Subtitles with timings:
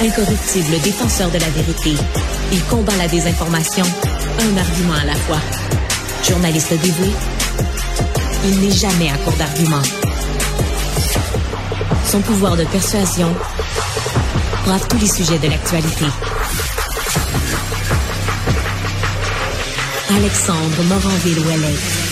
[0.00, 1.94] Incorruptible défenseur de la vérité,
[2.52, 3.84] il combat la désinformation,
[4.40, 5.38] un argument à la fois.
[6.28, 7.10] Journaliste dévoué,
[8.44, 9.82] il n'est jamais à court d'arguments.
[12.10, 13.34] Son pouvoir de persuasion
[14.64, 16.06] brave tous les sujets de l'actualité.
[20.10, 22.03] Alexandre Moranville-Ouellette.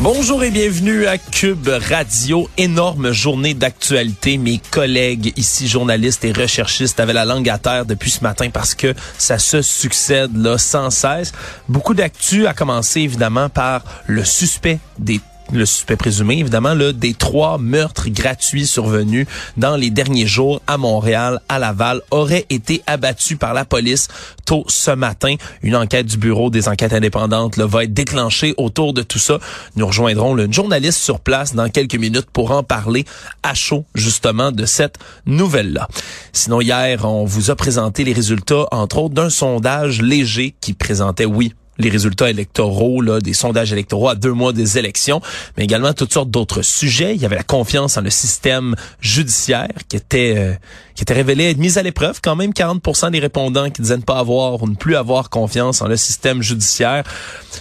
[0.00, 2.48] Bonjour et bienvenue à Cube Radio.
[2.56, 4.38] Énorme journée d'actualité.
[4.38, 8.76] Mes collègues ici, journalistes et recherchistes, avaient la langue à terre depuis ce matin parce
[8.76, 11.32] que ça se succède là sans cesse.
[11.68, 15.20] Beaucoup d'actu a commencé évidemment par le suspect des
[15.52, 20.76] le suspect présumé, évidemment, là, des trois meurtres gratuits survenus dans les derniers jours à
[20.76, 24.08] Montréal, à Laval, aurait été abattu par la police
[24.44, 25.34] tôt ce matin.
[25.62, 29.38] Une enquête du Bureau des enquêtes indépendantes là, va être déclenchée autour de tout ça.
[29.76, 33.04] Nous rejoindrons le journaliste sur place dans quelques minutes pour en parler
[33.42, 35.88] à chaud, justement, de cette nouvelle-là.
[36.32, 41.24] Sinon, hier, on vous a présenté les résultats, entre autres, d'un sondage léger qui présentait,
[41.24, 45.20] oui, les résultats électoraux, là, des sondages électoraux à deux mois des élections,
[45.56, 47.14] mais également toutes sortes d'autres sujets.
[47.14, 50.54] Il y avait la confiance en le système judiciaire qui était euh,
[50.98, 52.18] qui était révélé être mise à l'épreuve.
[52.20, 55.80] Quand même, 40% des répondants qui disaient ne pas avoir ou ne plus avoir confiance
[55.80, 57.04] en le système judiciaire.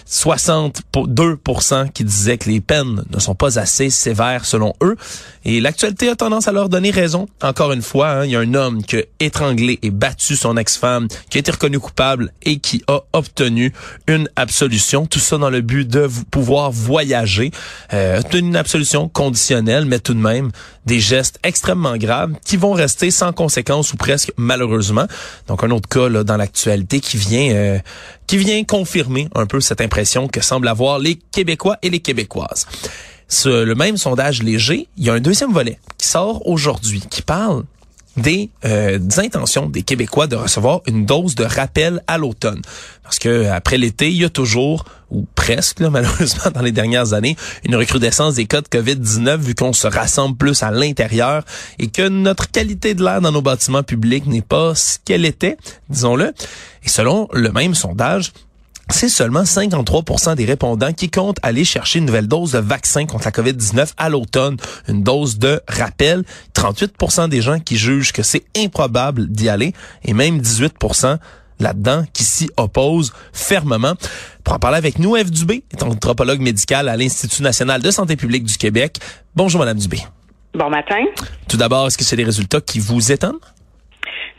[0.09, 4.95] 62% qui disaient que les peines ne sont pas assez sévères selon eux.
[5.45, 7.27] Et l'actualité a tendance à leur donner raison.
[7.43, 10.57] Encore une fois, hein, il y a un homme qui a étranglé et battu son
[10.57, 13.71] ex-femme, qui a été reconnu coupable et qui a obtenu
[14.07, 15.05] une absolution.
[15.05, 17.51] Tout ça dans le but de pouvoir voyager.
[17.93, 20.51] Euh, une absolution conditionnelle, mais tout de même
[20.85, 25.05] des gestes extrêmement graves qui vont rester sans conséquences ou presque malheureusement.
[25.47, 27.79] Donc un autre cas là, dans l'actualité qui vient euh,
[28.27, 32.65] qui vient confirmer un peu cette impression que semblent avoir les Québécois et les Québécoises.
[33.29, 37.21] Ce, le même sondage léger, il y a un deuxième volet qui sort aujourd'hui, qui
[37.21, 37.63] parle
[38.17, 42.61] des, euh, des, intentions des Québécois de recevoir une dose de rappel à l'automne.
[43.03, 47.35] Parce que après l'été, il y a toujours, ou presque malheureusement dans les dernières années,
[47.63, 51.43] une recrudescence des cas de COVID-19 vu qu'on se rassemble plus à l'intérieur
[51.79, 55.57] et que notre qualité de l'air dans nos bâtiments publics n'est pas ce qu'elle était,
[55.89, 56.33] disons-le.
[56.83, 58.31] Et selon le même sondage,
[58.89, 63.25] c'est seulement 53 des répondants qui comptent aller chercher une nouvelle dose de vaccin contre
[63.25, 66.23] la COVID-19 à l'automne, une dose de rappel.
[66.55, 71.17] 38% des gens qui jugent que c'est improbable d'y aller et même 18%
[71.59, 73.93] là-dedans qui s'y opposent fermement.
[74.43, 78.15] Pour en parler avec nous, Eve Dubé est anthropologue médical à l'Institut national de santé
[78.15, 78.99] publique du Québec.
[79.35, 79.99] Bonjour, Madame Dubé.
[80.53, 81.03] Bon matin.
[81.47, 83.39] Tout d'abord, est-ce que c'est des résultats qui vous étonnent?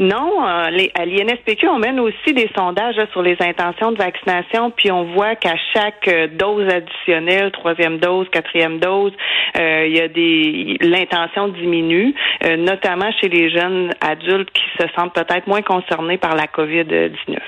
[0.01, 4.71] Non, euh, les, à l'INSPQ, on mène aussi des sondages sur les intentions de vaccination,
[4.71, 9.13] puis on voit qu'à chaque euh, dose additionnelle, troisième dose, quatrième dose,
[9.59, 12.15] euh, il y a des l'intention diminue,
[12.59, 17.39] notamment chez les jeunes adultes qui se sentent peut-être moins concernés par la COVID-19.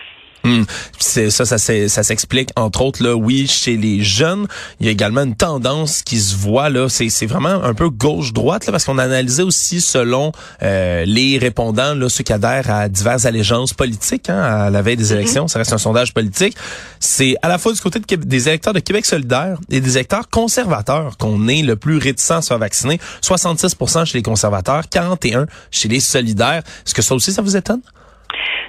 [0.44, 0.62] Hmm.
[0.98, 4.46] C'est ça, ça, ça s'explique entre autres là, oui, chez les jeunes,
[4.78, 6.88] il y a également une tendance qui se voit là.
[6.88, 11.38] C'est vraiment un peu gauche droite là, parce qu'on a analysé aussi selon euh, les
[11.38, 15.14] répondants là, ceux qui adhèrent à diverses allégeances politiques hein, à la veille des mm-hmm.
[15.14, 15.48] élections.
[15.48, 16.56] Ça reste un sondage politique.
[16.98, 20.28] C'est à la fois du côté de, des électeurs de Québec solidaire et des électeurs
[20.28, 23.00] conservateurs qu'on est le plus réticent à se faire vacciner.
[23.22, 26.62] 66% chez les conservateurs, 41 chez les solidaires.
[26.86, 27.80] Est-ce que ça aussi ça vous étonne?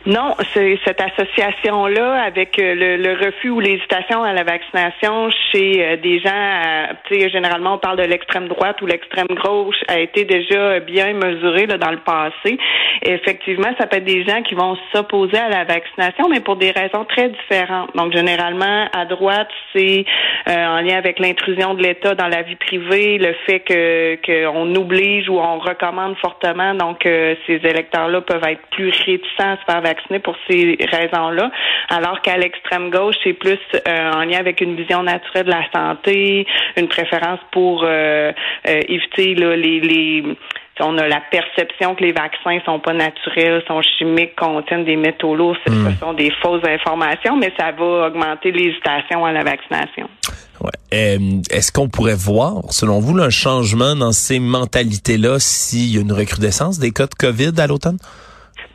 [0.06, 6.20] Non, cette association-là avec euh, le, refus ou l'hésitation à la vaccination chez euh, des
[6.20, 10.26] gens, euh, tu sais, généralement on parle de l'extrême droite ou l'extrême gauche, a été
[10.26, 12.58] déjà bien mesuré là, dans le passé.
[13.04, 16.72] effectivement, ça peut être des gens qui vont s'opposer à la vaccination, mais pour des
[16.72, 17.96] raisons très différentes.
[17.96, 20.06] Donc, généralement, à droite, c'est
[20.48, 25.30] en lien avec l'intrusion de l'État dans la vie privée, le fait que qu'on oblige
[25.30, 26.74] ou on recommande fortement.
[26.74, 31.52] Donc, ces électeurs-là peuvent être plus réticents à se faire vacciner pour ces raisons-là,
[31.90, 35.66] alors qu'à l'extrême gauche, c'est plus euh, en lien avec une vision naturelle de la
[35.74, 36.48] santé,
[36.78, 38.32] une préférence pour euh,
[38.68, 40.24] euh, éviter les, les
[40.84, 45.36] on a la perception que les vaccins sont pas naturels, sont chimiques, contiennent des métaux
[45.36, 45.56] lourds.
[45.66, 45.96] Ce hmm.
[46.00, 50.10] sont des fausses informations, mais ça va augmenter l'hésitation à la vaccination.
[50.60, 50.70] Ouais.
[50.94, 56.02] Euh, est-ce qu'on pourrait voir, selon vous, un changement dans ces mentalités-là s'il y a
[56.02, 57.98] une recrudescence des cas de COVID à l'automne?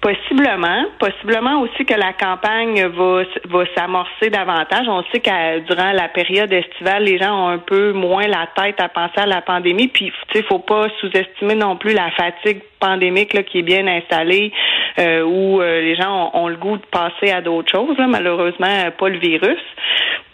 [0.07, 0.85] Possiblement.
[1.01, 4.87] Possiblement aussi que la campagne va, va s'amorcer davantage.
[4.87, 8.81] On sait que durant la période estivale, les gens ont un peu moins la tête
[8.81, 9.89] à penser à la pandémie.
[9.89, 13.85] Puis, tu sais, faut pas sous-estimer non plus la fatigue pandémique là, qui est bien
[13.89, 14.53] installée,
[15.01, 17.99] euh, où euh, les gens ont, le goût de passer à d'autres choses.
[17.99, 19.59] Là, malheureusement, pas le virus.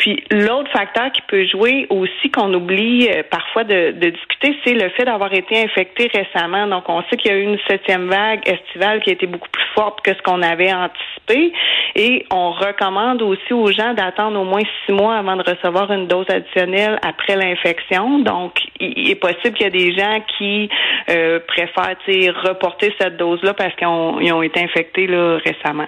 [0.03, 4.89] Puis l'autre facteur qui peut jouer aussi qu'on oublie euh, parfois de, discuter, c'est le
[4.91, 6.67] fait d'avoir été infecté récemment.
[6.67, 9.49] Donc on sait qu'il y a eu une septième vague estivale qui a été beaucoup
[9.49, 11.53] plus forte que ce qu'on avait anticipé.
[11.94, 16.06] Et on recommande aussi aux gens d'attendre au moins six mois avant de recevoir une
[16.06, 18.20] dose additionnelle après l'infection.
[18.20, 20.69] Donc il est possible qu'il y a des gens qui
[21.11, 21.97] euh, préfèrent
[22.44, 25.87] reporter cette dose-là parce qu'ils ont, été infectés là, récemment.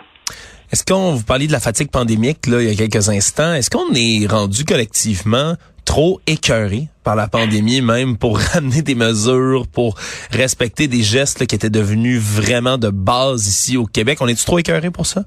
[0.73, 3.71] Est-ce qu'on vous parliez de la fatigue pandémique là il y a quelques instants Est-ce
[3.71, 9.97] qu'on est rendu collectivement trop écœuré par la pandémie même pour ramener des mesures pour
[10.31, 14.19] respecter des gestes qui étaient devenus vraiment de base ici au Québec?
[14.21, 15.23] On est trop écœuré pour ça?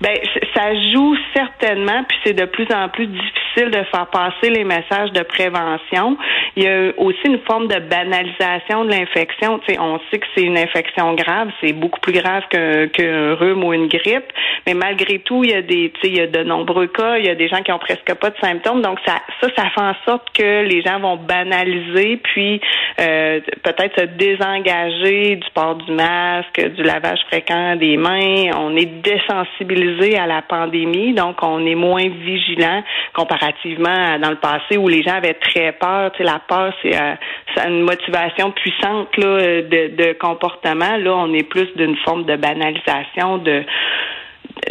[0.00, 0.16] Ben,
[0.54, 5.12] ça joue certainement, puis c'est de plus en plus difficile de faire passer les messages
[5.12, 6.16] de prévention.
[6.56, 9.58] Il y a aussi une forme de banalisation de l'infection.
[9.60, 13.64] Tu sais, on sait que c'est une infection grave, c'est beaucoup plus grave qu'un rhume
[13.64, 14.32] ou une grippe,
[14.66, 17.18] mais malgré tout, il y a des, tu sais, il y a de nombreux cas,
[17.18, 19.64] il y a des gens qui ont presque pas de symptômes, donc ça, ça, ça
[19.70, 22.60] fait en sorte que les gens vont banaliser, puis
[23.00, 28.50] euh, peut-être se désengager du port du masque, du lavage fréquent des mains.
[28.56, 32.82] On est désensibilisé à la pandémie, donc on est moins vigilant
[33.40, 36.12] comparativement à dans le passé où les gens avaient très peur.
[36.12, 37.14] Tu sais, la peur, c'est euh,
[37.66, 40.96] une motivation puissante là, de, de comportement.
[40.96, 43.64] Là, on est plus d'une forme de banalisation, de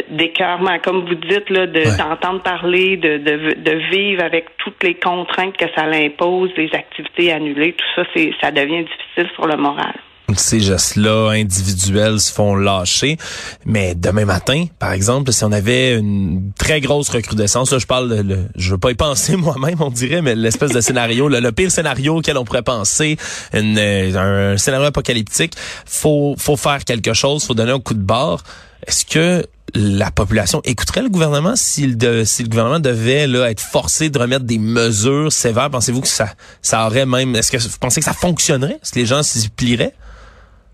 [0.08, 4.94] d'écœurement, comme vous dites, là, de d'entendre parler, de, de, de vivre avec toutes les
[4.94, 9.56] contraintes que ça l'impose, les activités annulées, tout ça, c'est ça devient difficile sur le
[9.56, 9.94] moral
[10.38, 13.18] ces gestes-là individuels se font lâcher.
[13.64, 18.24] Mais demain matin, par exemple, si on avait une très grosse recrudescence, là, je parle,
[18.24, 21.70] de, je veux pas y penser moi-même, on dirait, mais l'espèce de scénario, le, pire
[21.70, 23.16] scénario auquel on pourrait penser,
[23.52, 25.54] une, un, scénario apocalyptique,
[25.86, 28.42] faut, faut faire quelque chose, faut donner un coup de barre.
[28.86, 33.60] Est-ce que la population écouterait le gouvernement si le, si le gouvernement devait là, être
[33.60, 35.70] forcé de remettre des mesures sévères?
[35.70, 36.30] Pensez-vous que ça,
[36.62, 37.36] ça aurait même...
[37.36, 38.78] Est-ce que vous pensez que ça fonctionnerait?
[38.82, 39.94] Est-ce que les gens s'y plieraient?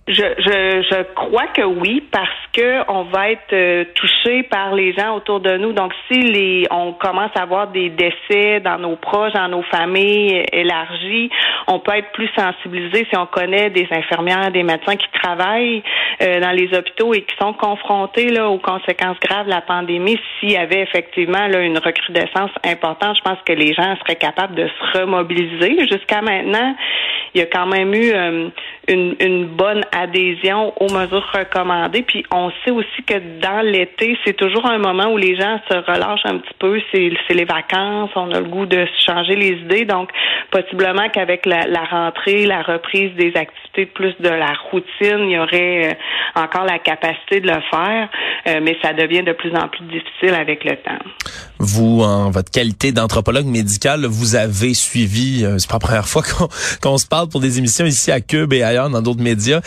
[0.08, 4.92] Je, je, je crois que oui, parce que on va être euh, touché par les
[4.92, 5.72] gens autour de nous.
[5.72, 10.44] Donc, si les, on commence à avoir des décès dans nos proches, dans nos familles
[10.52, 11.28] élargies,
[11.66, 15.82] on peut être plus sensibilisé si on connaît des infirmières, des médecins qui travaillent
[16.22, 20.20] euh, dans les hôpitaux et qui sont confrontés là, aux conséquences graves de la pandémie.
[20.38, 24.54] S'il y avait effectivement là, une recrudescence importante, je pense que les gens seraient capables
[24.54, 25.84] de se remobiliser.
[25.90, 26.76] Jusqu'à maintenant,
[27.34, 28.48] il y a quand même eu euh,
[28.88, 32.02] une, une bonne adhésion aux mesures recommandées.
[32.02, 35.76] Puis on sait aussi que dans l'été, c'est toujours un moment où les gens se
[35.76, 36.80] relâchent un petit peu.
[36.92, 39.84] C'est, les vacances, on a le goût de changer les idées.
[39.84, 40.10] Donc,
[40.56, 45.90] possiblement qu'avec la, rentrée, la reprise des activités plus de la routine, il y aurait
[45.90, 48.08] euh, encore la capacité de le faire,
[48.48, 51.04] euh, mais ça devient de plus en plus difficile avec le temps.
[51.58, 56.22] Vous, en votre qualité d'anthropologue médical, vous avez suivi, euh, c'est pas la première fois
[56.82, 59.60] qu'on, se parle pour des émissions ici à Cube et ailleurs dans d'autres médias,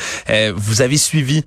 [0.55, 1.43] vous avez suivi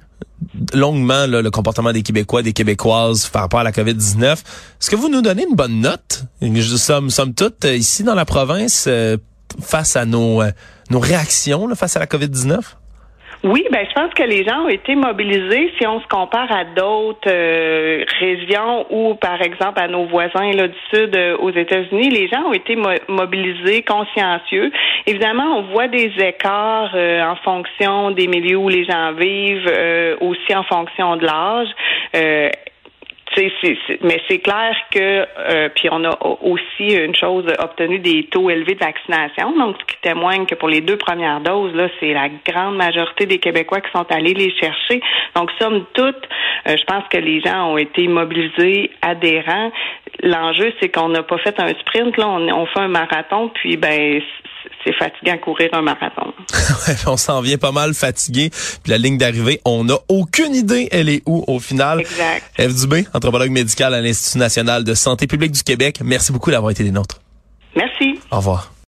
[0.72, 4.32] longuement le comportement des Québécois, des Québécoises par rapport à la COVID-19.
[4.32, 6.24] Est-ce que vous nous donnez une bonne note?
[6.40, 9.16] Nous sommes, sommes toutes ici dans la province euh,
[9.60, 10.50] face à nos, euh,
[10.90, 12.76] nos réactions face à la COVID-19?
[13.44, 15.72] Oui, ben je pense que les gens ont été mobilisés.
[15.76, 20.68] Si on se compare à d'autres euh, régions ou, par exemple, à nos voisins là,
[20.68, 22.76] du sud euh, aux États-Unis, les gens ont été
[23.08, 24.70] mobilisés, consciencieux.
[25.08, 29.70] Évidemment, on voit des écarts euh, en fonction des milieux où les gens vivent,
[30.20, 31.68] aussi en fonction de l'âge
[34.02, 38.74] mais c'est clair que euh, puis on a aussi une chose obtenu des taux élevés
[38.74, 42.28] de vaccination, donc ce qui témoigne que pour les deux premières doses là, c'est la
[42.46, 45.00] grande majorité des Québécois qui sont allés les chercher.
[45.34, 46.28] Donc somme toute,
[46.68, 49.72] euh, je pense que les gens ont été mobilisés, adhérents.
[50.22, 53.76] L'enjeu c'est qu'on n'a pas fait un sprint là, on, on fait un marathon, puis
[53.76, 54.20] ben
[54.84, 56.32] c'est fatigant courir un marathon.
[57.06, 58.50] on s'en vient pas mal fatigué.
[58.50, 62.00] Puis la ligne d'arrivée, on n'a aucune idée elle est où au final.
[62.00, 62.44] Exact.
[62.58, 66.00] Eve Dubé, anthropologue médical à l'Institut national de santé publique du Québec.
[66.02, 67.20] Merci beaucoup d'avoir été des nôtres.
[67.76, 68.18] Merci.
[68.30, 68.72] Au revoir.